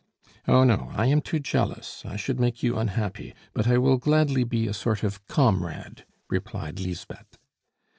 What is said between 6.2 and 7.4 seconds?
replied Lisbeth.